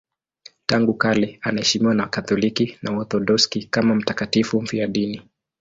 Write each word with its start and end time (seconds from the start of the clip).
Tangu 0.65 0.93
kale 0.93 1.39
anaheshimiwa 1.41 1.93
na 1.93 2.03
Wakatoliki 2.03 2.77
na 2.81 2.91
Waorthodoksi 2.91 3.63
kama 3.63 3.95
mtakatifu 3.95 4.61
mfiadini. 4.61 5.21